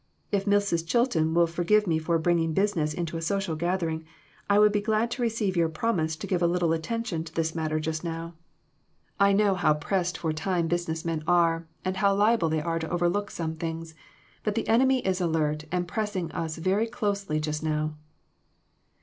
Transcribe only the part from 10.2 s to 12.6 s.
time business men are, and how liable